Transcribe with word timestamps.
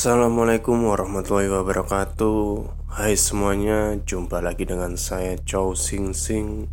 Assalamualaikum 0.00 0.88
warahmatullahi 0.88 1.52
wabarakatuh. 1.52 2.40
Hai 2.88 3.20
semuanya, 3.20 4.00
jumpa 4.00 4.40
lagi 4.40 4.64
dengan 4.64 4.96
saya 4.96 5.36
Chow 5.44 5.76
Sing 5.76 6.16
Sing 6.16 6.72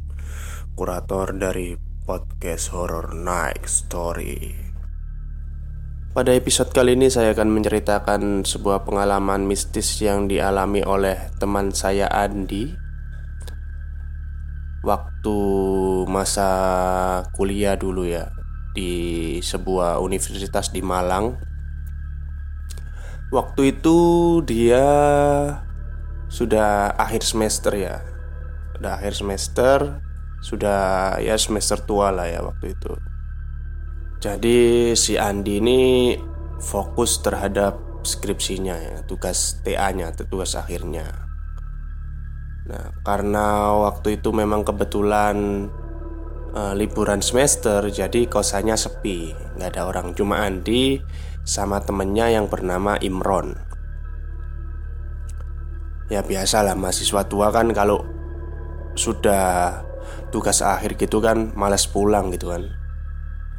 Kurator 0.79 1.35
dari 1.35 1.75
podcast 2.07 2.71
Horror 2.71 3.11
Night 3.19 3.67
Story. 3.67 4.55
Pada 6.15 6.31
episode 6.31 6.71
kali 6.71 6.95
ini 6.95 7.11
saya 7.11 7.35
akan 7.35 7.51
menceritakan 7.51 8.47
sebuah 8.47 8.87
pengalaman 8.87 9.43
mistis 9.43 9.99
yang 9.99 10.31
dialami 10.31 10.87
oleh 10.87 11.27
teman 11.35 11.75
saya 11.75 12.07
Andi. 12.07 12.79
Waktu 14.87 15.37
masa 16.07 16.49
kuliah 17.35 17.75
dulu 17.75 18.07
ya 18.07 18.31
Di 18.71 19.35
sebuah 19.43 19.99
universitas 19.99 20.71
di 20.71 20.79
Malang 20.79 21.46
Waktu 23.27 23.75
itu 23.75 23.99
dia 24.47 24.87
sudah 26.31 26.95
akhir 26.95 27.27
semester 27.27 27.75
ya. 27.75 27.99
Sudah 28.77 28.91
akhir 28.99 29.13
semester 29.17 29.79
Sudah 30.37 31.17
ya 31.17 31.33
semester 31.33 31.81
tua 31.81 32.13
lah 32.13 32.29
ya 32.29 32.45
waktu 32.45 32.77
itu. 32.77 32.93
Jadi 34.21 34.93
si 34.93 35.17
Andi 35.17 35.57
ini 35.57 35.81
fokus 36.61 37.21
terhadap 37.25 38.01
skripsinya 38.05 38.75
ya 38.77 38.97
Tugas 39.09 39.59
TA-nya, 39.65 40.13
tugas 40.13 40.53
akhirnya. 40.53 41.09
Nah 42.69 43.01
karena 43.01 43.75
waktu 43.81 44.21
itu 44.21 44.29
memang 44.29 44.61
kebetulan 44.61 45.67
uh, 46.53 46.73
liburan 46.77 47.25
semester 47.25 47.81
Jadi 47.89 48.29
kosannya 48.29 48.77
sepi. 48.77 49.33
Nggak 49.57 49.69
ada 49.73 49.81
orang. 49.89 50.13
Cuma 50.13 50.45
Andi 50.45 51.01
sama 51.47 51.79
temennya 51.79 52.27
yang 52.27 52.51
bernama 52.51 52.99
Imron. 52.99 53.55
Ya 56.11 56.19
biasalah 56.19 56.75
mahasiswa 56.75 57.23
tua 57.31 57.55
kan 57.55 57.71
kalau 57.71 58.03
sudah 58.99 59.79
tugas 60.27 60.59
akhir 60.59 60.99
gitu 60.99 61.23
kan 61.23 61.55
males 61.55 61.87
pulang 61.87 62.35
gitu 62.35 62.51
kan. 62.51 62.67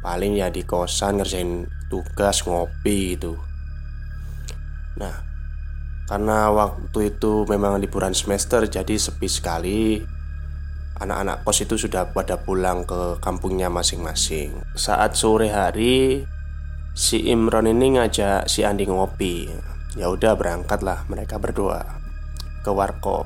Paling 0.05 0.37
ya 0.37 0.53
di 0.53 0.61
kosan 0.61 1.17
ngerjain 1.17 1.65
tugas 1.89 2.45
ngopi 2.45 3.17
gitu. 3.17 3.33
Nah, 5.01 5.25
karena 6.05 6.53
waktu 6.53 7.17
itu 7.17 7.49
memang 7.49 7.81
liburan 7.81 8.13
semester 8.13 8.69
jadi 8.69 8.95
sepi 9.01 9.27
sekali. 9.27 9.81
Anak-anak 10.99 11.47
kos 11.47 11.63
itu 11.63 11.79
sudah 11.79 12.11
pada 12.11 12.43
pulang 12.43 12.83
ke 12.83 13.17
kampungnya 13.23 13.71
masing-masing. 13.71 14.59
Saat 14.75 15.15
sore 15.15 15.47
hari, 15.47 16.27
si 16.93 17.31
Imron 17.31 17.69
ini 17.69 17.97
ngajak 17.97 18.49
si 18.49 18.65
Andi 18.65 18.85
ngopi. 18.89 19.49
Ya 19.97 20.07
udah 20.07 20.37
berangkatlah 20.37 21.09
mereka 21.09 21.41
berdua 21.41 21.81
ke 22.61 22.69
warkop. 22.69 23.25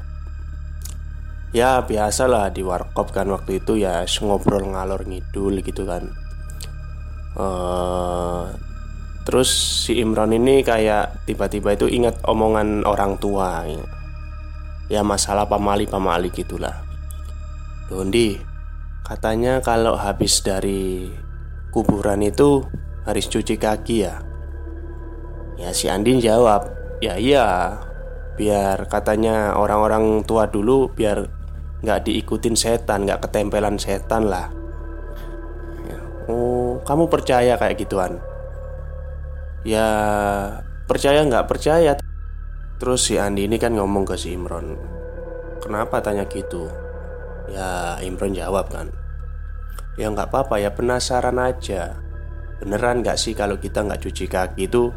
Ya 1.53 1.86
biasalah 1.86 2.50
di 2.50 2.66
warkop 2.66 3.14
kan 3.14 3.30
waktu 3.30 3.61
itu 3.61 3.78
ya 3.78 4.08
ngobrol 4.23 4.73
ngalor 4.73 5.05
ngidul 5.05 5.61
gitu 5.61 5.86
kan. 5.86 6.09
Uh, 7.38 8.50
terus 9.25 9.50
si 9.86 10.02
Imron 10.02 10.33
ini 10.33 10.66
kayak 10.66 11.25
tiba-tiba 11.30 11.77
itu 11.77 11.89
ingat 11.89 12.22
omongan 12.25 12.86
orang 12.86 13.17
tua 13.17 13.66
ya, 13.66 13.81
ya 14.89 15.02
masalah 15.02 15.45
pamali 15.45 15.86
pamali 15.86 16.33
gitulah. 16.33 16.73
Dondi 17.86 18.38
katanya 19.05 19.61
kalau 19.61 19.94
habis 20.00 20.42
dari 20.42 21.11
kuburan 21.70 22.26
itu 22.26 22.65
harus 23.03 23.25
cuci 23.27 23.55
kaki 23.59 24.08
ya? 24.08 24.23
Ya 25.59 25.69
si 25.71 25.87
Andin 25.91 26.17
jawab 26.17 26.83
Ya 27.03 27.19
iya. 27.19 27.77
Biar 28.39 28.87
katanya 28.87 29.59
orang-orang 29.59 30.25
tua 30.25 30.47
dulu 30.47 30.89
Biar 30.89 31.27
nggak 31.83 32.08
diikutin 32.08 32.55
setan 32.55 33.03
nggak 33.03 33.27
ketempelan 33.27 33.75
setan 33.75 34.31
lah. 34.31 34.47
Ya. 35.83 35.99
Oh 36.31 36.80
kamu 36.87 37.11
percaya 37.11 37.59
kayak 37.59 37.75
gituan? 37.75 38.23
Ya 39.67 39.87
percaya 40.87 41.27
nggak 41.27 41.47
percaya. 41.47 41.99
Terus 42.83 43.08
si 43.08 43.15
Andi 43.15 43.47
ini 43.47 43.55
kan 43.55 43.71
ngomong 43.80 44.03
ke 44.03 44.20
si 44.20 44.35
Imron 44.35 44.75
Kenapa 45.64 46.03
tanya 46.03 46.27
gitu? 46.27 46.67
Ya 47.47 47.95
Imron 48.03 48.35
jawab 48.35 48.67
kan 48.67 48.91
Ya 49.95 50.11
nggak 50.11 50.27
apa-apa 50.27 50.59
ya 50.59 50.75
penasaran 50.75 51.39
aja 51.39 52.02
Beneran 52.64 53.04
gak 53.04 53.20
sih 53.20 53.36
kalau 53.36 53.60
kita 53.60 53.84
nggak 53.84 54.00
cuci 54.08 54.26
kaki 54.32 54.72
itu 54.72 54.88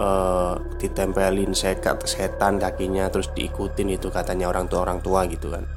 uh, 0.00 0.56
Ditempelin 0.80 1.52
sekat 1.52 2.00
setan 2.08 2.56
kakinya 2.56 3.12
Terus 3.12 3.28
diikutin 3.36 4.00
itu 4.00 4.08
katanya 4.08 4.48
orang 4.48 4.64
tua 4.64 4.88
orang 4.88 5.04
tua 5.04 5.28
gitu 5.28 5.52
kan? 5.52 5.68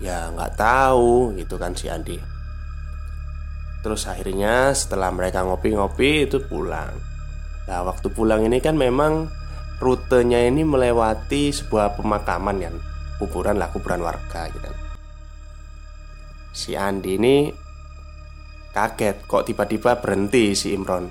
Ya 0.00 0.32
nggak 0.32 0.56
tahu 0.56 1.36
gitu 1.36 1.60
kan 1.60 1.76
si 1.76 1.92
Andi. 1.92 2.16
Terus 3.84 4.08
akhirnya 4.08 4.72
setelah 4.72 5.12
mereka 5.12 5.44
ngopi-ngopi 5.44 6.24
itu 6.24 6.40
pulang. 6.40 6.96
Nah 7.68 7.84
waktu 7.84 8.08
pulang 8.08 8.40
ini 8.48 8.64
kan 8.64 8.80
memang 8.80 9.28
rutenya 9.76 10.40
ini 10.40 10.64
melewati 10.64 11.52
sebuah 11.52 12.00
pemakaman 12.00 12.56
kan 12.64 12.76
Kuburan 13.20 13.60
lah 13.60 13.68
kuburan 13.68 14.00
warga 14.00 14.48
gitu 14.48 14.64
kan. 14.64 14.76
Si 16.56 16.72
Andi 16.72 17.20
ini 17.20 17.52
Kaget 18.70 19.26
kok 19.26 19.46
tiba-tiba 19.46 19.98
berhenti 19.98 20.54
si 20.54 20.70
Imron? 20.74 21.10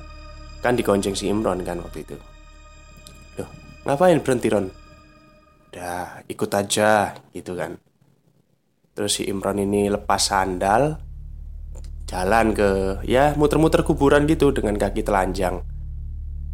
Kan 0.63 0.79
digonceng 0.79 1.15
si 1.15 1.27
Imron 1.27 1.63
kan 1.63 1.83
waktu 1.83 2.07
itu. 2.07 2.15
Loh 3.39 3.49
ngapain 3.83 4.19
berhenti 4.23 4.47
Ron? 4.47 4.67
Udah 5.69 6.23
ikut 6.27 6.51
aja 6.55 7.15
gitu 7.35 7.53
kan. 7.55 7.75
Terus 8.95 9.11
si 9.19 9.27
Imron 9.27 9.59
ini 9.59 9.87
lepas 9.87 10.31
sandal 10.31 11.09
Jalan 12.09 12.57
ke 12.57 12.99
ya 13.05 13.37
muter-muter 13.37 13.85
kuburan 13.85 14.25
gitu 14.25 14.49
dengan 14.49 14.81
kaki 14.81 15.05
telanjang. 15.05 15.61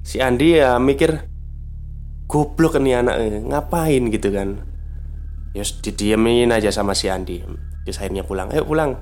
Si 0.03 0.19
Andi 0.19 0.59
ya 0.59 0.75
mikir 0.83 1.31
Goblok 2.27 2.75
nih 2.83 2.99
anak 2.99 3.15
ngapain? 3.47 4.11
gitu 4.11 4.35
kan. 4.35 4.59
Yus 5.55 5.79
didiemin 5.79 6.51
aja 6.51 6.75
sama 6.75 6.91
si 6.91 7.07
Andi. 7.07 7.39
Terus 7.87 8.03
akhirnya 8.03 8.27
pulang 8.27 8.51
Ayo 8.51 8.67
pulang 8.67 8.99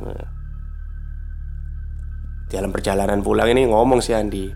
dalam 2.53 2.69
perjalanan 2.69 3.25
pulang 3.25 3.50
ini 3.50 3.66
ngomong 3.66 3.97
si 3.97 4.14
Andi. 4.14 4.53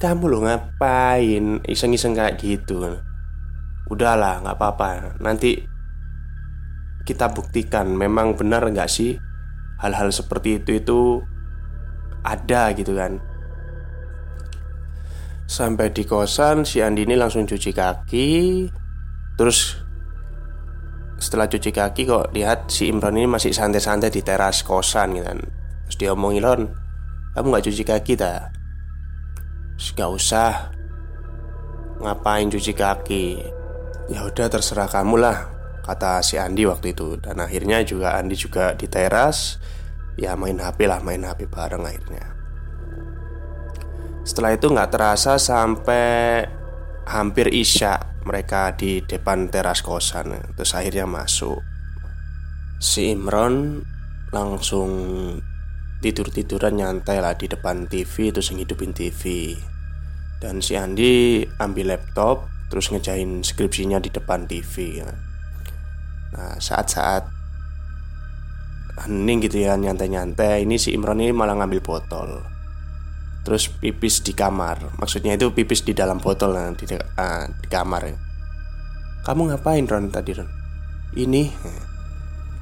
Kamu 0.00 0.24
lo 0.32 0.40
ngapain 0.48 1.60
iseng-iseng 1.68 2.16
kayak 2.16 2.40
gitu? 2.40 2.80
Udahlah 3.92 4.40
nggak 4.40 4.56
apa-apa. 4.56 5.20
Nanti 5.20 5.60
kita 7.04 7.28
buktikan 7.36 7.92
memang 7.92 8.32
benar 8.32 8.64
nggak 8.64 8.88
sih 8.88 9.20
Hal-hal 9.80 10.12
seperti 10.12 10.60
itu 10.60 10.76
itu 10.76 11.00
ada 12.20 12.68
gitu 12.76 12.92
kan. 12.92 13.16
Sampai 15.48 15.88
di 15.92 16.04
kosan 16.04 16.68
si 16.68 16.84
Andi 16.84 17.08
ini 17.08 17.16
langsung 17.16 17.48
cuci 17.48 17.72
kaki. 17.72 18.28
Terus 19.40 19.80
setelah 21.16 21.48
cuci 21.48 21.72
kaki 21.72 22.02
kok 22.04 22.32
lihat 22.36 22.68
si 22.68 22.92
Imron 22.92 23.16
ini 23.16 23.28
masih 23.28 23.52
santai-santai 23.52 24.12
di 24.12 24.20
teras 24.20 24.64
kosan 24.64 25.16
gitu 25.16 25.28
kan 25.28 25.59
Terus 26.00 26.08
dia 26.08 26.16
omongin 26.16 26.40
Lon 26.40 26.62
Kamu 27.36 27.52
gak 27.52 27.68
cuci 27.68 27.84
kaki 27.84 28.16
tak? 28.16 28.56
Gak 29.76 30.08
usah. 30.08 30.72
Ngapain 32.00 32.48
cuci 32.48 32.72
kaki? 32.72 33.24
Ya 34.08 34.24
udah 34.24 34.48
terserah 34.48 34.88
kamu 34.88 35.20
lah 35.20 35.52
Kata 35.84 36.24
si 36.24 36.40
Andi 36.40 36.64
waktu 36.64 36.96
itu. 36.96 37.20
Dan 37.20 37.44
akhirnya 37.44 37.84
juga 37.84 38.16
Andi 38.16 38.32
juga 38.32 38.72
di 38.72 38.88
teras 38.88 39.60
Ya 40.16 40.40
main 40.40 40.56
HP 40.56 40.88
lah 40.88 41.04
Main 41.04 41.20
HP 41.20 41.52
bareng 41.52 41.84
akhirnya. 41.84 42.32
Setelah 44.24 44.56
itu 44.56 44.72
gak 44.72 44.88
terasa 44.96 45.36
sampai 45.36 46.48
Hampir 47.12 47.52
isya 47.52 48.24
Mereka 48.24 48.72
di 48.80 49.04
depan 49.04 49.52
teras 49.52 49.84
kosan. 49.84 50.32
Terus 50.56 50.72
akhirnya 50.72 51.04
masuk. 51.04 51.60
Si 52.80 53.12
Imron 53.12 53.84
langsung 54.32 54.88
tidur-tiduran 56.00 56.80
nyantai 56.80 57.20
lah 57.20 57.36
di 57.36 57.46
depan 57.48 57.88
TV 57.88 58.32
terus 58.32 58.52
ngidupin 58.52 58.96
TV 58.96 59.54
dan 60.40 60.64
si 60.64 60.76
Andi 60.76 61.44
ambil 61.60 61.96
laptop 61.96 62.48
terus 62.72 62.88
ngejain 62.88 63.44
skripsinya 63.44 64.00
di 64.00 64.08
depan 64.08 64.48
TV 64.48 65.04
nah 66.32 66.56
saat-saat 66.56 67.40
hening 69.06 69.40
gitu 69.40 69.64
ya 69.64 69.78
nyantai-nyantai 69.80 70.68
ini 70.68 70.76
si 70.76 70.92
Imron 70.92 71.22
ini 71.22 71.32
malah 71.32 71.56
ngambil 71.56 71.80
botol. 71.80 72.44
Terus 73.40 73.72
pipis 73.72 74.20
di 74.20 74.36
kamar. 74.36 75.00
Maksudnya 75.00 75.40
itu 75.40 75.48
pipis 75.56 75.80
di 75.80 75.96
dalam 75.96 76.20
botol 76.20 76.52
nah, 76.52 76.68
di, 76.76 76.84
uh, 76.92 77.44
di 77.48 77.68
kamar 77.70 78.02
ya. 78.04 78.16
kamu 79.20 79.52
ngapain 79.52 79.84
Ron 79.84 80.08
tadi 80.08 80.32
Ron? 80.32 80.48
Ini 81.12 81.42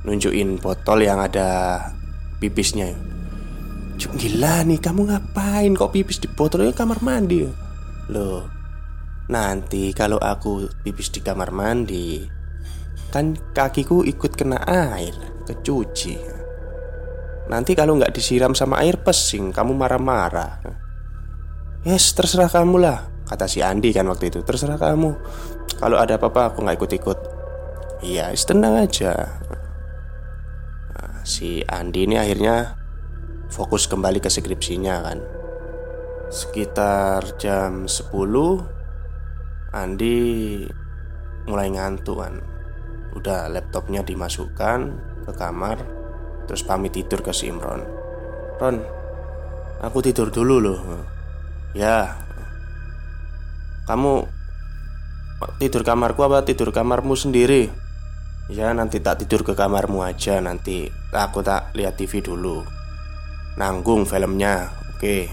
nunjukin 0.07 0.59
botol 0.59 1.07
yang 1.07 1.23
ada 1.23 1.79
pipisnya 2.39 2.95
ya. 2.95 2.99
Cuk 3.99 4.15
gila 4.15 4.63
nih 4.63 4.79
kamu 4.79 5.11
ngapain? 5.11 5.75
Kok 5.75 5.91
pipis 5.91 6.23
di 6.23 6.31
botol 6.31 6.65
ini 6.65 6.73
kamar 6.73 7.03
mandi. 7.03 7.43
Loh 8.09 8.47
Nanti 9.29 9.93
kalau 9.93 10.17
aku 10.17 10.71
pipis 10.87 11.13
di 11.13 11.21
kamar 11.21 11.53
mandi 11.53 12.25
Kan 13.13 13.37
kakiku 13.53 14.01
ikut 14.07 14.33
kena 14.39 14.65
air 14.65 15.13
Kecuci. 15.45 16.17
Nanti 17.51 17.77
kalau 17.77 17.99
nggak 17.99 18.15
disiram 18.15 18.55
sama 18.55 18.81
air 18.81 18.97
pesing 19.03 19.51
Kamu 19.51 19.75
marah-marah. 19.77 20.63
Yes 21.83 22.15
terserah 22.15 22.49
kamu 22.49 22.77
lah 22.81 23.19
Kata 23.29 23.45
si 23.45 23.61
Andi 23.61 23.93
kan 23.93 24.09
waktu 24.09 24.33
itu. 24.33 24.41
Terserah 24.41 24.81
kamu. 24.81 25.13
Kalau 25.77 26.01
ada 26.01 26.17
apa-apa 26.17 26.49
aku 26.49 26.65
nggak 26.65 26.81
ikut-ikut. 26.81 27.19
Iya 28.01 28.33
tenang 28.33 28.89
aja. 28.89 29.13
Nah, 30.97 31.21
Si 31.29 31.61
Andi 31.69 32.09
ini 32.09 32.17
akhirnya 32.17 32.78
Fokus 33.49 33.89
kembali 33.89 34.21
ke 34.21 34.29
skripsinya 34.29 35.09
kan? 35.09 35.19
Sekitar 36.29 37.41
jam 37.41 37.89
10 37.89 38.13
Andi 39.73 40.21
mulai 41.49 41.73
ngantuk 41.73 42.21
kan? 42.21 42.45
Udah 43.17 43.49
laptopnya 43.49 44.05
dimasukkan 44.05 44.81
ke 45.25 45.33
kamar 45.33 45.81
Terus 46.45 46.61
pamit 46.61 46.93
tidur 46.93 47.25
ke 47.25 47.33
si 47.33 47.49
Imron. 47.49 47.85
Ron 48.61 48.85
Aku 49.81 50.05
tidur 50.05 50.29
dulu 50.29 50.57
loh. 50.61 50.81
Ya. 51.73 52.21
Kamu 53.89 54.29
Tidur 55.57 55.87
kamarku 55.87 56.21
apa 56.27 56.45
tidur 56.45 56.69
kamarmu 56.69 57.17
sendiri? 57.17 57.73
Ya 58.53 58.75
nanti 58.77 59.01
tak 59.01 59.23
tidur 59.23 59.47
ke 59.47 59.53
kamarmu 59.55 60.03
aja 60.03 60.41
Nanti 60.43 60.89
aku 61.15 61.45
tak 61.47 61.77
lihat 61.79 61.95
TV 62.01 62.25
dulu 62.25 62.78
Nanggung 63.57 64.05
filmnya 64.05 64.69
Oke. 64.99 65.31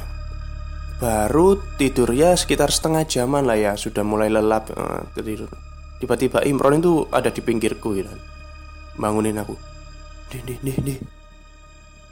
Baru 1.01 1.57
tidur 1.75 2.13
ya 2.13 2.38
sekitar 2.38 2.69
setengah 2.69 3.03
jaman 3.03 3.44
lah 3.50 3.57
ya 3.57 3.73
Sudah 3.75 4.06
mulai 4.06 4.29
lelap 4.29 4.71
uh, 4.77 5.03
tidur 5.17 5.50
Tiba-tiba 5.97 6.44
Imron 6.45 6.77
itu 6.77 7.07
ada 7.09 7.31
di 7.31 7.39
pinggirku 7.39 7.95
gitu. 7.95 8.12
Bangunin 9.00 9.39
aku. 9.39 9.56
Nih, 10.35 10.41
nih, 10.44 10.57
nih, 10.62 10.77
nih. 10.83 11.00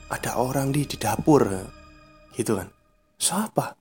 Ada 0.08 0.40
orang 0.40 0.72
di 0.72 0.88
di 0.88 0.96
dapur. 0.96 1.44
Gitu 2.32 2.56
kan. 2.56 2.68
Siapa? 3.20 3.76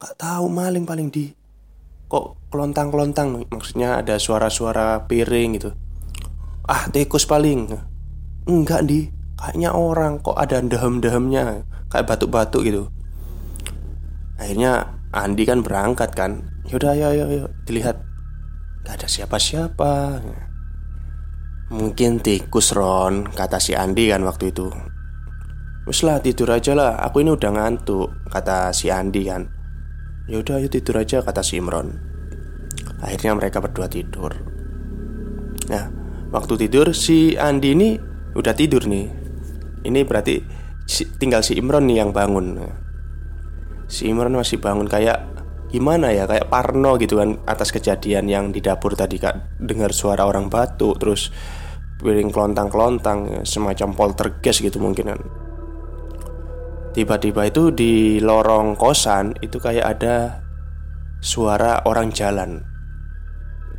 Gak 0.00 0.14
tahu 0.18 0.44
maling 0.50 0.84
paling 0.84 1.08
di 1.08 1.30
Kok 2.10 2.50
kelontang-kelontang. 2.50 3.46
Maksudnya 3.54 4.02
ada 4.02 4.18
suara-suara 4.18 5.06
piring 5.06 5.50
gitu. 5.56 5.70
Ah 6.66 6.90
tikus 6.90 7.22
paling. 7.22 7.70
Enggak 8.50 8.82
di 8.82 9.06
Kayaknya 9.40 9.72
orang 9.72 10.20
kok 10.20 10.36
ada 10.36 10.60
dehem-dehemnya 10.60 11.64
Kayak 11.88 12.06
batuk-batuk 12.12 12.62
gitu. 12.68 12.92
Akhirnya 14.36 15.00
Andi 15.10 15.42
kan 15.48 15.64
berangkat 15.64 16.12
kan. 16.14 16.44
Yaudah 16.68 16.94
ayo 16.94 17.06
ayo, 17.10 17.24
ayo. 17.26 17.44
dilihat. 17.66 17.98
Gak 18.84 19.00
ada 19.00 19.08
siapa-siapa. 19.08 20.22
Mungkin 21.70 22.18
tikus 22.22 22.74
Ron 22.74 23.30
Kata 23.30 23.58
si 23.58 23.74
Andi 23.74 24.06
kan 24.06 24.22
waktu 24.22 24.54
itu. 24.54 24.70
Wes 25.88 26.04
tidur 26.22 26.54
aja 26.54 26.76
lah. 26.76 27.02
Aku 27.02 27.24
ini 27.24 27.34
udah 27.34 27.50
ngantuk 27.50 28.30
Kata 28.30 28.70
si 28.70 28.92
Andi 28.92 29.26
kan. 29.26 29.50
Yaudah 30.30 30.62
ayo 30.62 30.70
tidur 30.70 31.02
aja 31.02 31.26
kata 31.26 31.42
si 31.42 31.58
Imron. 31.58 31.90
Akhirnya 33.02 33.34
mereka 33.34 33.58
berdua 33.58 33.90
tidur. 33.90 34.30
Nah 35.66 35.90
waktu 36.30 36.54
tidur 36.54 36.94
si 36.94 37.34
Andi 37.34 37.74
ini 37.74 37.88
udah 38.38 38.54
tidur 38.54 38.86
nih 38.86 39.19
Ini 39.80 40.04
berarti 40.04 40.36
tinggal 41.16 41.40
si 41.40 41.56
Imron 41.56 41.88
nih 41.88 42.04
yang 42.04 42.10
bangun. 42.12 42.60
Si 43.90 44.06
Imran 44.06 44.36
masih 44.36 44.60
bangun 44.60 44.86
kayak 44.86 45.24
gimana 45.72 46.12
ya? 46.12 46.28
Kayak 46.28 46.52
Parno 46.52 47.00
gitu 47.00 47.18
kan 47.18 47.40
atas 47.48 47.72
kejadian 47.72 48.28
yang 48.28 48.44
di 48.52 48.60
dapur 48.60 48.92
tadi 48.92 49.16
kak. 49.16 49.56
Dengar 49.58 49.94
suara 49.96 50.28
orang 50.28 50.52
batuk 50.52 51.00
terus 51.00 51.32
piring 52.00 52.32
kelontang-kelontang 52.32 53.44
semacam 53.48 53.88
poltergeist 53.96 54.60
gitu 54.60 54.78
mungkin 54.82 55.16
kan. 55.16 55.20
Tiba-tiba 56.90 57.46
itu 57.46 57.70
di 57.70 58.18
lorong 58.18 58.74
kosan 58.74 59.38
itu 59.40 59.62
kayak 59.62 59.86
ada 59.96 60.42
suara 61.22 61.86
orang 61.86 62.10
jalan. 62.10 62.66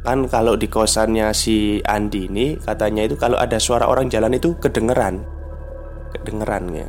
Kan 0.02 0.26
kalau 0.32 0.58
di 0.58 0.66
kosannya 0.66 1.30
si 1.36 1.78
Andi 1.86 2.26
ini 2.26 2.58
katanya 2.58 3.06
itu 3.06 3.20
kalau 3.20 3.38
ada 3.38 3.62
suara 3.62 3.86
orang 3.86 4.10
jalan 4.10 4.34
itu 4.34 4.58
kedengeran 4.58 5.41
kedengeran 6.12 6.72
ya. 6.72 6.88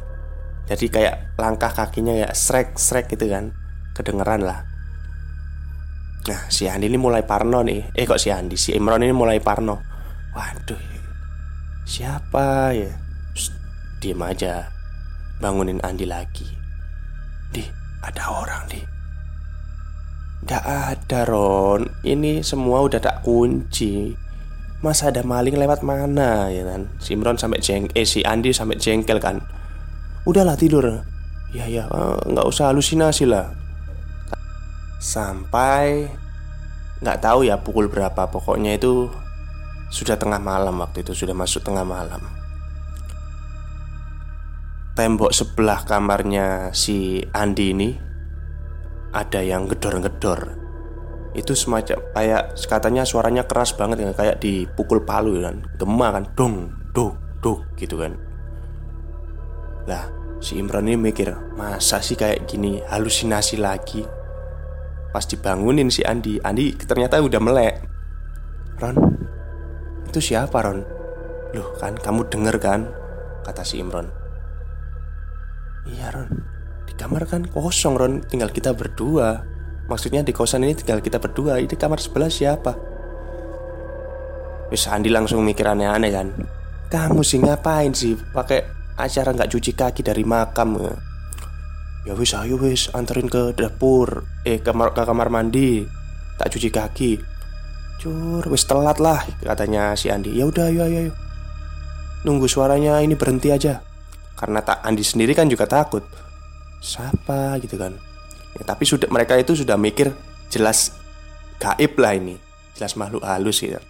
Jadi 0.67 0.87
kayak 0.91 1.39
langkah 1.39 1.75
kakinya 1.75 2.15
ya 2.15 2.29
srek-srek 2.31 3.11
gitu 3.11 3.31
kan. 3.31 3.55
Kedengeran 3.95 4.43
lah. 4.47 4.67
Nah 6.23 6.41
si 6.47 6.71
Andi 6.71 6.87
ini 6.87 6.99
mulai 6.99 7.27
parno 7.27 7.67
nih. 7.67 7.95
Eh 7.95 8.07
kok 8.07 8.23
si 8.23 8.31
Andi, 8.31 8.55
si 8.55 8.75
Imron 8.75 9.03
ini 9.03 9.15
mulai 9.15 9.43
parno. 9.43 9.83
Waduh 10.33 10.93
Siapa 11.83 12.73
ya? 12.73 12.95
Diem 13.99 14.23
aja. 14.23 14.71
Bangunin 15.43 15.83
Andi 15.83 16.07
lagi. 16.07 16.47
Di, 17.53 17.63
ada 18.07 18.33
orang 18.33 18.65
di 18.71 18.81
Gak 20.43 20.67
ada 20.67 21.23
Ron. 21.23 21.87
Ini 22.03 22.43
semua 22.43 22.83
udah 22.83 22.99
tak 22.99 23.23
kunci 23.23 24.11
Masa 24.83 25.15
ada 25.15 25.23
maling 25.23 25.55
lewat 25.55 25.87
mana 25.87 26.51
ya 26.51 26.67
kan? 26.67 26.91
Si 26.99 27.15
Imron 27.15 27.39
sampai 27.39 27.63
jeng 27.63 27.87
Eh 27.95 28.03
si 28.03 28.27
Andi 28.27 28.51
sampai 28.51 28.83
jengkel 28.83 29.23
kan? 29.23 29.39
Udahlah 30.27 30.59
tidur. 30.59 31.07
Ya 31.55 31.71
ya 31.71 31.87
eh, 31.87 32.17
nggak 32.27 32.43
usah 32.51 32.75
halusinasi 32.75 33.31
lah. 33.31 33.55
Sampai 34.99 36.11
nggak 36.99 37.23
tahu 37.23 37.47
ya 37.47 37.63
pukul 37.63 37.87
berapa. 37.87 38.27
Pokoknya 38.27 38.75
itu 38.75 39.07
Sudah 39.93 40.17
tengah 40.17 40.41
malam 40.41 40.81
waktu 40.81 41.05
itu 41.05 41.13
Sudah 41.13 41.37
masuk 41.37 41.63
tengah 41.63 41.85
malam. 41.85 42.25
Tembok 44.99 45.31
sebelah 45.31 45.85
kamarnya 45.87 46.73
si 46.73 47.21
Andi 47.33 47.73
ini 47.73 47.91
Ada 49.13 49.41
yang 49.41 49.69
gedor-gedor 49.69 50.62
Itu 51.33 51.57
semacam 51.57 51.99
Kayak 52.13 52.43
katanya 52.69 53.03
suaranya 53.09 53.45
keras 53.49 53.73
banget 53.73 54.05
ya 54.05 54.13
Kayak 54.13 54.37
dipukul 54.41 55.05
palu 55.05 55.41
kan. 55.41 55.65
Gema 55.81 56.09
kan 56.13 56.25
Dong, 56.37 56.73
duk, 56.93 57.17
duk 57.41 57.65
gitu 57.81 57.97
kan. 58.01 58.17
Lah 59.89 60.09
si 60.39 60.61
Imron 60.61 60.87
ini 60.87 61.01
mikir 61.01 61.33
Masa 61.57 61.99
sih 62.05 62.15
kayak 62.15 62.45
gini? 62.45 62.85
Halusinasi 62.85 63.59
lagi. 63.59 64.05
Pas 65.13 65.25
dibangunin 65.29 65.93
si 65.93 66.01
Andi 66.05 66.41
Andi 66.41 66.77
ternyata 66.77 67.21
udah 67.21 67.41
melek. 67.41 67.75
Ron 68.81 68.97
Itu 70.09 70.21
siapa 70.21 70.65
Ron? 70.65 70.81
Loh 71.53 71.77
kan 71.77 71.97
kamu 71.97 72.29
denger 72.33 72.57
kan? 72.61 72.81
Kata 73.45 73.65
si 73.65 73.81
Imron 73.81 74.09
Iya 75.89 76.15
Ron. 76.15 76.31
Di 76.87 76.95
kamar 76.95 77.27
kan 77.27 77.43
kosong 77.49 77.99
Ron. 77.99 78.15
Tinggal 78.23 78.55
kita 78.55 78.71
berdua 78.71 79.52
Maksudnya 79.91 80.23
di 80.23 80.31
kosan 80.31 80.63
ini 80.63 80.79
tinggal 80.79 81.03
kita 81.03 81.19
berdua 81.19 81.59
Ini 81.59 81.75
kamar 81.75 81.99
sebelah 81.99 82.31
siapa? 82.31 82.73
Wis 84.73 84.89
Andi 84.89 85.13
langsung 85.13 85.45
mikir 85.45 85.69
aneh-aneh 85.69 86.09
kan. 86.09 86.33
Kamu 86.89 87.21
sih 87.21 87.45
ngapain 87.45 87.93
sih 87.93 88.17
pakai 88.17 88.65
acara 88.97 89.37
nggak 89.37 89.53
cuci 89.53 89.73
kaki 89.77 90.01
dari 90.01 90.25
makam? 90.25 90.81
Ya. 92.09 92.17
Wis 92.17 92.33
ayo 92.33 92.57
wis 92.57 92.89
anterin 92.97 93.29
ke 93.29 93.53
dapur 93.53 94.25
Eh 94.49 94.65
ke 94.65 94.73
kamar, 94.73 94.97
ke 94.97 95.05
kamar 95.05 95.29
mandi. 95.29 95.85
Tak 96.41 96.57
cuci 96.57 96.69
kaki. 96.73 97.13
Cur 98.01 98.49
wis 98.49 98.65
telat 98.65 98.97
lah 98.97 99.21
katanya 99.45 99.93
si 99.93 100.09
Andi. 100.09 100.33
Ya 100.33 100.49
udah 100.49 100.73
ayo 100.73 100.89
ayo 100.89 100.99
ayo. 101.05 101.13
Nunggu 102.25 102.49
suaranya 102.49 103.05
ini 103.05 103.13
berhenti 103.13 103.53
aja. 103.53 103.85
Karena 104.41 104.65
tak 104.65 104.81
Andi 104.81 105.05
sendiri 105.05 105.37
kan 105.37 105.53
juga 105.53 105.69
takut. 105.69 106.03
Siapa 106.81 107.61
gitu 107.61 107.77
kan 107.77 108.12
ya, 108.59 108.63
Tapi 108.67 108.85
sudah 108.85 109.09
mereka 109.09 109.37
itu 109.39 109.57
sudah 109.57 109.77
mikir 109.77 110.13
Jelas 110.53 110.93
gaib 111.57 111.97
lah 111.97 112.13
ini. 112.13 112.37
Jelas 112.77 112.97
makhluk 113.01 113.25
halus 113.25 113.63
gitu. 113.63 113.81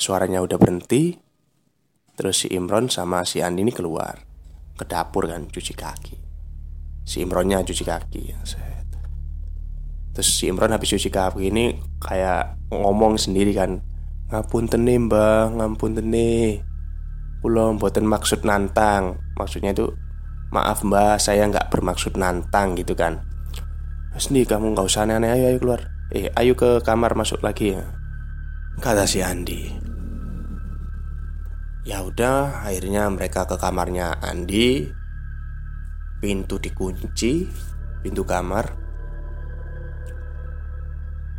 Suaranya 0.00 0.40
udah 0.40 0.56
berhenti 0.56 1.20
Terus 2.14 2.46
si 2.46 2.48
Imron 2.54 2.86
sama 2.86 3.26
si 3.26 3.42
Andi 3.42 3.66
ini 3.66 3.72
keluar 3.74 4.22
Ke 4.78 4.86
dapur 4.86 5.26
kan 5.26 5.46
cuci 5.50 5.74
kaki. 5.74 6.16
Si 7.04 7.20
Imronnya 7.20 7.60
cuci 7.62 7.84
kaki 7.84 8.22
Terus 10.14 10.28
si 10.30 10.46
Imron 10.46 10.72
habis 10.72 10.94
cuci 10.94 11.10
kaki 11.10 11.50
ini 11.50 11.74
Kayak 12.00 12.56
ngomong 12.70 13.18
sendiri 13.18 13.52
kan 13.52 13.82
Ngapun 14.30 14.70
tene 14.70 14.96
mbak 14.96 15.58
Ngampun 15.58 16.00
tene 16.00 16.62
Pulau 17.44 17.76
buatan 17.76 18.08
maksud 18.08 18.40
nantang. 18.48 19.20
Maksudnya 19.36 19.76
itu 19.76 19.92
Maaf 20.48 20.80
mbak 20.86 21.20
saya 21.20 21.44
nggak 21.50 21.68
bermaksud 21.68 22.16
nantang 22.16 22.78
gitu 22.78 22.94
kan 22.96 23.33
Nih 24.14 24.46
kamu 24.46 24.78
nggak 24.78 24.86
usah 24.86 25.04
aneh-aneh. 25.04 25.30
Ayo, 25.34 25.44
ayo 25.50 25.58
keluar. 25.58 25.80
Eh 26.14 26.30
ayo 26.38 26.54
ke 26.54 26.78
kamar 26.86 27.18
masuk 27.18 27.42
lagi 27.42 27.74
ya. 27.74 27.82
Kata 28.78 29.10
si 29.10 29.20
Andi. 29.20 29.74
Ya 31.84 32.00
udah, 32.00 32.64
akhirnya 32.64 33.10
mereka 33.10 33.44
ke 33.44 33.58
kamarnya 33.58 34.16
Andi. 34.22 34.88
Pintu 36.22 36.56
dikunci, 36.56 37.44
pintu 38.00 38.24
kamar. 38.24 38.72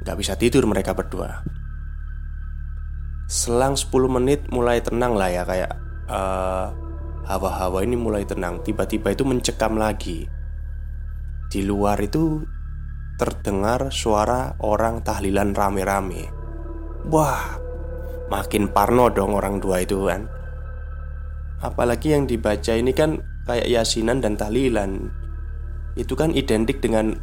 Gak 0.06 0.18
bisa 0.22 0.38
tidur 0.38 0.70
mereka 0.70 0.94
berdua. 0.94 1.42
Selang 3.26 3.74
10 3.74 3.90
menit 4.06 4.54
mulai 4.54 4.78
tenang 4.86 5.18
lah 5.18 5.34
ya 5.34 5.42
Kayak 5.50 5.82
uh, 6.06 6.70
Hawa-hawa 7.26 7.82
ini 7.82 7.98
mulai 7.98 8.22
tenang. 8.22 8.62
Tiba-tiba 8.62 9.10
itu 9.10 9.26
mencekam 9.26 9.82
lagi. 9.82 10.30
Di 11.50 11.66
luar 11.66 11.98
itu 11.98 12.46
Terdengar 13.16 13.92
suara 13.96 14.60
orang 14.60 15.04
tahlilan 15.04 15.56
rame-rame 15.56 16.28
Wah 17.08 17.60
Makin 18.28 18.70
parno 18.74 19.08
dong 19.14 19.38
orang 19.38 19.64
dua 19.64 19.84
itu 19.84 20.04
kan 20.04 20.28
Apalagi 21.64 22.12
yang 22.12 22.28
dibaca 22.28 22.76
ini 22.76 22.92
kan 22.92 23.24
Kayak 23.46 23.72
yasinan 23.72 24.20
dan 24.20 24.36
tahlilan 24.36 25.12
Itu 25.96 26.18
kan 26.20 26.36
identik 26.36 26.84
dengan 26.84 27.16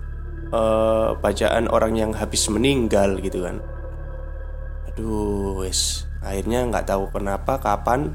uh, 0.54 1.12
Bacaan 1.18 1.68
orang 1.68 1.98
yang 1.98 2.10
habis 2.16 2.48
meninggal 2.48 3.20
gitu 3.20 3.44
kan 3.44 3.60
Aduh, 4.92 5.64
wes. 5.64 6.04
Akhirnya 6.20 6.68
nggak 6.68 6.84
tahu 6.84 7.08
kenapa 7.16 7.56
kapan 7.56 8.12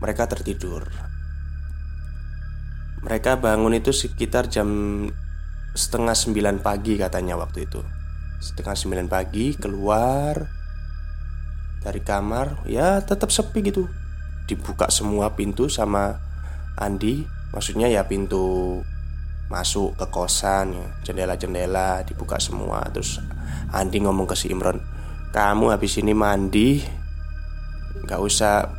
mereka 0.00 0.24
tertidur. 0.24 0.88
Mereka 3.04 3.44
bangun 3.44 3.76
itu 3.76 3.92
sekitar 3.92 4.48
jam 4.48 4.68
setengah 5.74 6.14
sembilan 6.14 6.62
pagi 6.62 6.94
katanya 6.94 7.34
waktu 7.34 7.66
itu. 7.66 7.82
Setengah 8.38 8.78
sembilan 8.78 9.06
pagi 9.10 9.58
keluar 9.58 10.38
dari 11.82 12.00
kamar, 12.00 12.64
ya 12.70 13.02
tetap 13.02 13.34
sepi 13.34 13.60
gitu. 13.66 13.84
Dibuka 14.46 14.88
semua 14.88 15.34
pintu 15.34 15.66
sama 15.66 16.14
Andi, 16.78 17.26
maksudnya 17.50 17.90
ya 17.90 18.06
pintu 18.06 18.78
masuk 19.50 19.98
ke 19.98 20.06
kosan 20.08 20.78
ya, 20.78 20.86
jendela-jendela 21.10 22.06
dibuka 22.06 22.38
semua. 22.38 22.86
Terus 22.94 23.18
Andi 23.74 23.98
ngomong 23.98 24.30
ke 24.30 24.38
si 24.38 24.54
Imron, 24.54 24.78
kamu 25.34 25.74
habis 25.74 25.98
ini 25.98 26.14
mandi 26.14 26.78
Gak 28.06 28.20
usah 28.22 28.70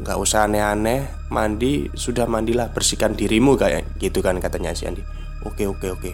Gak 0.00 0.16
usah 0.16 0.48
aneh-aneh 0.48 1.28
Mandi 1.28 1.92
Sudah 1.92 2.24
mandilah 2.24 2.72
Bersihkan 2.72 3.12
dirimu 3.12 3.52
kayak 3.60 4.00
gitu 4.00 4.24
kan 4.24 4.40
katanya 4.40 4.72
si 4.72 4.88
Andi 4.88 5.19
Oke 5.40 5.64
oke 5.64 5.88
oke. 5.88 6.12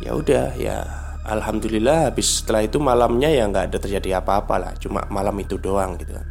Ya 0.00 0.12
udah 0.12 0.56
ya 0.56 0.84
Alhamdulillah 1.26 2.12
habis 2.12 2.40
setelah 2.40 2.64
itu 2.64 2.78
malamnya 2.78 3.28
ya 3.28 3.50
nggak 3.50 3.72
ada 3.72 3.78
terjadi 3.82 4.22
apa-apa 4.22 4.54
lah. 4.56 4.72
Cuma 4.78 5.04
malam 5.10 5.36
itu 5.42 5.60
doang 5.60 5.98
gitu 6.00 6.16
kan. 6.16 6.26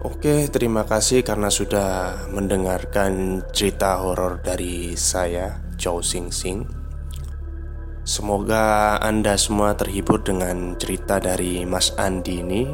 Oke 0.00 0.48
terima 0.48 0.88
kasih 0.88 1.20
karena 1.20 1.52
sudah 1.52 2.24
mendengarkan 2.32 3.44
cerita 3.52 4.00
horor 4.00 4.40
dari 4.40 4.96
saya 4.96 5.60
Chow 5.76 6.00
Sing 6.00 6.32
Sing. 6.32 6.64
Semoga 8.00 8.96
Anda 9.04 9.36
semua 9.36 9.76
terhibur 9.76 10.24
dengan 10.24 10.74
cerita 10.80 11.20
dari 11.20 11.62
Mas 11.68 11.92
Andi 12.00 12.40
ini. 12.40 12.64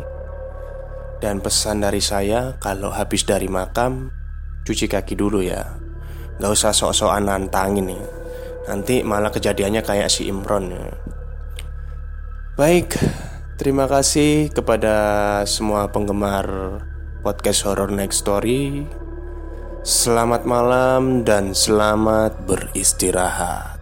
Dan 1.17 1.41
pesan 1.41 1.81
dari 1.81 2.05
saya 2.05 2.61
Kalau 2.61 2.93
habis 2.93 3.25
dari 3.25 3.49
makam 3.49 4.13
Cuci 4.69 4.85
kaki 4.85 5.17
dulu 5.17 5.41
ya 5.41 5.86
Gak 6.37 6.53
usah 6.53 6.73
sok-sokan 6.73 7.27
nantangin 7.29 7.97
ya 7.97 8.03
Nanti 8.67 9.01
malah 9.01 9.33
kejadiannya 9.33 9.81
kayak 9.81 10.11
si 10.11 10.29
Imron 10.29 10.75
ya. 10.75 10.85
Baik 12.59 12.99
Terima 13.57 13.89
kasih 13.89 14.53
kepada 14.53 15.41
semua 15.49 15.89
penggemar 15.89 16.45
podcast 17.25 17.65
Horror 17.65 17.89
Next 17.89 18.21
Story. 18.21 18.85
Selamat 19.81 20.45
malam 20.45 21.25
dan 21.25 21.57
selamat 21.57 22.45
beristirahat 22.45 23.76